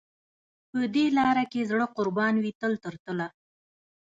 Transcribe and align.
په 0.69 0.79
دې 0.93 1.05
لار 1.17 1.37
کې 1.51 1.67
زړه 1.69 1.85
قربان 1.97 2.35
وي 2.43 2.51
تل 2.59 2.73
تر 2.83 2.93
تله. 3.03 3.27